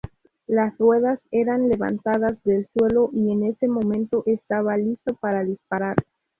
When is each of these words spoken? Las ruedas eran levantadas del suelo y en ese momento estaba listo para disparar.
Las 0.47 0.75
ruedas 0.79 1.19
eran 1.29 1.69
levantadas 1.69 2.41
del 2.43 2.67
suelo 2.75 3.11
y 3.13 3.31
en 3.31 3.43
ese 3.43 3.67
momento 3.67 4.23
estaba 4.25 4.75
listo 4.75 5.13
para 5.21 5.43
disparar. 5.43 5.95